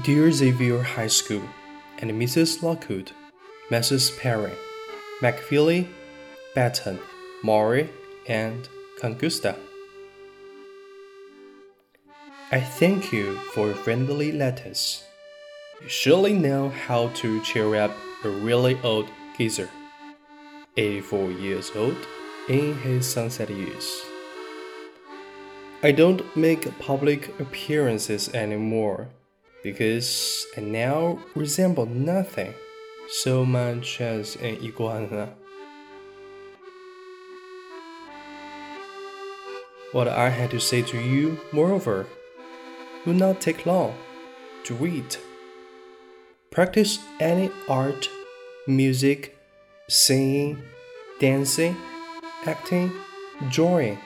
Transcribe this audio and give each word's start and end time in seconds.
Dear 0.00 0.32
Xavier 0.32 0.82
High 0.82 1.08
School 1.08 1.42
and 1.98 2.10
Mrs. 2.12 2.62
Lockwood, 2.62 3.12
Mrs. 3.68 4.18
Perin, 4.18 4.56
McFeely, 5.20 5.86
Batten, 6.54 6.98
Maurer, 7.42 7.86
and 8.26 8.66
Congiusta. 8.98 9.54
I 12.50 12.58
thank 12.60 13.12
you 13.12 13.34
for 13.52 13.66
your 13.66 13.74
friendly 13.74 14.32
letters. 14.32 15.04
You 15.82 15.90
surely 15.90 16.32
know 16.32 16.70
how 16.70 17.08
to 17.08 17.42
cheer 17.42 17.74
up 17.76 17.92
a 18.24 18.30
really 18.30 18.80
old 18.82 19.08
geezer, 19.36 19.68
84 20.78 21.32
years 21.32 21.70
old, 21.76 21.98
in 22.48 22.78
his 22.78 23.06
sunset 23.06 23.50
years. 23.50 24.00
I 25.82 25.92
don't 25.92 26.24
make 26.34 26.78
public 26.78 27.38
appearances 27.38 28.30
anymore 28.34 29.08
because 29.62 30.46
I 30.56 30.60
now 30.60 31.20
resemble 31.34 31.86
nothing 31.86 32.54
so 33.08 33.44
much 33.44 34.00
as 34.00 34.36
an 34.36 34.56
iguana. 34.62 35.34
What 39.92 40.08
I 40.08 40.30
had 40.30 40.50
to 40.52 40.60
say 40.60 40.82
to 40.82 40.98
you, 40.98 41.38
moreover, 41.52 42.06
will 43.04 43.14
not 43.14 43.40
take 43.40 43.66
long 43.66 43.94
to 44.64 44.74
read. 44.74 45.16
Practice 46.50 46.98
any 47.20 47.50
art, 47.68 48.08
music, 48.66 49.36
singing, 49.88 50.62
dancing, 51.20 51.76
acting, 52.46 52.92
drawing, 53.50 53.98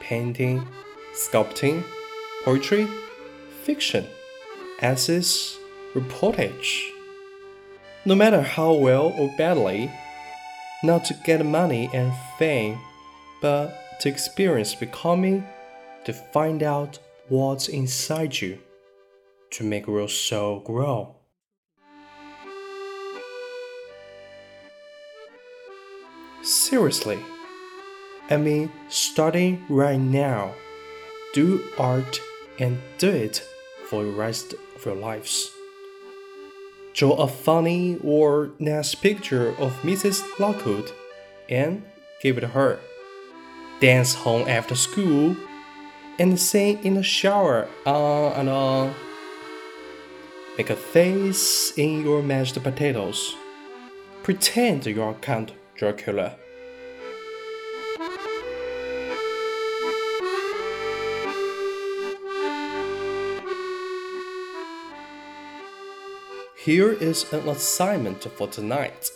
painting, 0.00 0.66
sculpting, 1.14 1.84
poetry, 2.44 2.88
fiction 3.62 4.06
essays, 4.80 5.56
reportage. 5.94 6.90
No 8.04 8.14
matter 8.14 8.42
how 8.42 8.72
well 8.72 9.12
or 9.18 9.32
badly, 9.36 9.90
not 10.82 11.04
to 11.06 11.14
get 11.24 11.44
money 11.44 11.90
and 11.92 12.12
fame, 12.38 12.78
but 13.40 14.00
to 14.00 14.08
experience 14.08 14.74
becoming, 14.74 15.46
to 16.04 16.12
find 16.12 16.62
out 16.62 16.98
what's 17.28 17.68
inside 17.68 18.40
you, 18.40 18.58
to 19.50 19.64
make 19.64 19.86
your 19.86 20.08
soul 20.08 20.60
grow. 20.60 21.16
Seriously, 26.42 27.18
I 28.30 28.36
mean, 28.36 28.70
starting 28.88 29.64
right 29.68 29.98
now, 29.98 30.54
do 31.32 31.64
art 31.78 32.20
and 32.60 32.78
do 32.98 33.10
it 33.10 33.42
for 33.88 34.04
the 34.04 34.10
rest 34.10 34.54
of 34.74 34.84
your 34.84 34.94
lives. 34.94 35.50
Draw 36.94 37.12
a 37.12 37.28
funny 37.28 37.98
or 38.02 38.50
nice 38.58 38.94
picture 38.94 39.50
of 39.58 39.72
Mrs. 39.82 40.22
Lockwood 40.38 40.90
and 41.48 41.82
give 42.22 42.38
it 42.38 42.40
to 42.40 42.48
her. 42.48 42.78
Dance 43.80 44.14
home 44.14 44.48
after 44.48 44.74
school 44.74 45.36
and 46.18 46.40
sing 46.40 46.82
in 46.84 46.94
the 46.94 47.02
shower 47.02 47.68
on 47.84 48.32
and 48.32 48.48
on. 48.48 48.94
Make 50.56 50.70
a 50.70 50.76
face 50.76 51.72
in 51.76 52.02
your 52.02 52.22
mashed 52.22 52.62
potatoes. 52.62 53.36
Pretend 54.22 54.86
you're 54.86 55.14
Count 55.20 55.52
Dracula. 55.76 56.36
Here 66.66 66.94
is 66.94 67.32
an 67.32 67.48
assignment 67.48 68.24
for 68.24 68.48
tonight, 68.48 69.12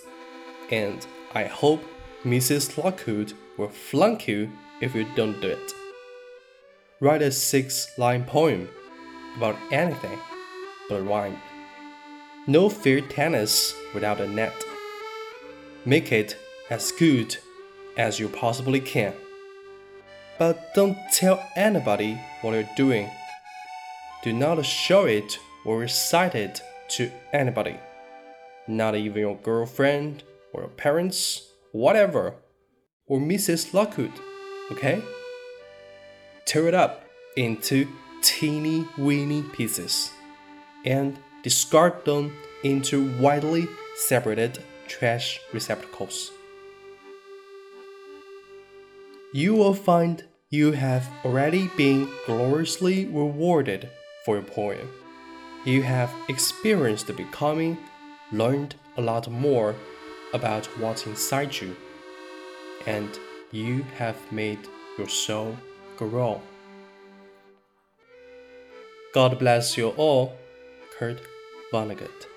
and 0.71 1.05
I 1.34 1.47
hope 1.47 1.83
Mrs. 2.25 2.78
Lockwood 2.78 3.33
will 3.59 3.71
flunk 3.71 4.28
you 4.28 4.53
if 4.81 4.94
you 4.94 5.05
don't 5.16 5.41
do 5.41 5.49
it. 5.49 5.72
Write 7.00 7.22
a 7.22 7.33
six 7.33 7.99
line 7.99 8.22
poem 8.22 8.69
about 9.37 9.56
anything 9.72 10.16
but 10.89 11.05
rhyme. 11.05 11.39
No 12.47 12.69
field 12.69 13.10
tennis 13.10 13.75
without 13.94 14.21
a 14.21 14.28
net. 14.28 14.55
Make 15.84 16.12
it 16.12 16.37
as 16.71 16.93
good 16.93 17.37
as 17.97 18.21
you 18.21 18.28
possibly 18.28 18.78
can. 18.78 19.12
But 20.39 20.72
don't 20.77 20.97
tell 21.12 21.44
anybody 21.56 22.16
what 22.43 22.53
you're 22.53 22.77
doing. 22.77 23.10
Do 24.22 24.33
not 24.33 24.65
show 24.65 25.06
it 25.06 25.41
or 25.65 25.78
recite 25.81 26.37
it 26.37 26.62
to 26.91 27.11
anybody, 27.33 27.78
not 28.67 28.95
even 28.95 29.21
your 29.21 29.37
girlfriend 29.37 30.23
or 30.53 30.62
your 30.62 30.71
parents, 30.71 31.49
whatever, 31.73 32.34
or 33.06 33.19
Mrs. 33.19 33.73
Lockwood, 33.73 34.12
okay? 34.73 35.03
Tear 36.45 36.69
it 36.69 36.75
up 36.75 37.05
into 37.37 37.89
teeny 38.23 38.87
weeny 38.99 39.43
pieces 39.43 40.11
and 40.84 41.17
discard 41.43 42.05
them 42.05 42.33
into 42.65 43.11
widely 43.19 43.69
separated 43.97 44.62
trash 44.89 45.41
receptacles. 45.53 46.33
You 49.33 49.55
will 49.55 49.75
find 49.75 50.25
you 50.49 50.72
have 50.72 51.09
already 51.25 51.71
been 51.77 52.09
gloriously 52.27 53.07
rewarded 53.07 53.89
for 54.25 54.34
your 54.37 54.45
poem 54.45 54.89
you 55.65 55.82
have 55.82 56.10
experienced 56.28 57.15
becoming, 57.16 57.76
learned 58.32 58.75
a 58.97 59.03
lot 59.03 59.31
more 59.31 59.75
about 60.32 60.66
what's 60.78 61.06
inside 61.06 61.60
you, 61.60 61.76
and 62.87 63.19
you 63.50 63.82
have 63.97 64.16
made 64.32 64.60
your 64.97 65.09
soul 65.09 65.56
grow. 65.97 66.41
God 69.12 69.38
bless 69.38 69.76
you 69.76 69.88
all, 69.88 70.37
Kurt 70.97 71.21
Vonnegut. 71.72 72.30